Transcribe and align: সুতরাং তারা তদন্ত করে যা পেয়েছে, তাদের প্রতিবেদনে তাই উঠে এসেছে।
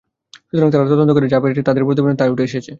সুতরাং 0.47 0.69
তারা 0.71 0.91
তদন্ত 0.91 1.11
করে 1.13 1.27
যা 1.27 1.39
পেয়েছে, 1.43 1.61
তাদের 1.63 1.83
প্রতিবেদনে 1.87 2.19
তাই 2.19 2.29
উঠে 2.29 2.43
এসেছে। 2.43 2.69